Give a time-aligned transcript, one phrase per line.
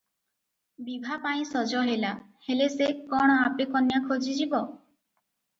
[0.85, 2.13] ବିଭାପାଇଁ ସଜ ହେଲା,
[2.49, 4.65] ହେଲେ ସେ କଣ ଆପେ କନ୍ୟା ଖୋଜି ଯିବ?